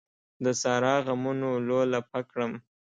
[0.43, 2.51] د سارا غمونو لولپه کړم.